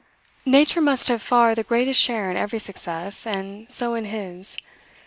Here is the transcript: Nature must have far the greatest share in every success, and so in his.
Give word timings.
Nature 0.47 0.81
must 0.81 1.09
have 1.09 1.21
far 1.21 1.53
the 1.53 1.61
greatest 1.63 2.01
share 2.01 2.31
in 2.31 2.35
every 2.35 2.57
success, 2.57 3.27
and 3.27 3.71
so 3.71 3.93
in 3.93 4.05
his. 4.05 4.57